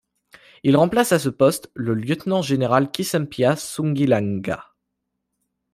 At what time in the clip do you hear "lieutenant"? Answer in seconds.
1.93-2.41